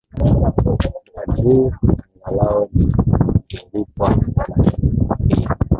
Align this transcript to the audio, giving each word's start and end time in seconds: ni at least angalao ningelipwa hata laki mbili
ni 0.13 0.29
at 1.21 1.37
least 1.45 1.77
angalao 2.25 2.69
ningelipwa 2.73 4.09
hata 4.35 4.53
laki 4.63 4.81
mbili 4.81 5.47